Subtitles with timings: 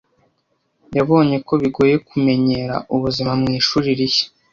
[0.97, 4.27] Yabonye ko bigoye kumenyera ubuzima mu ishuri rishya.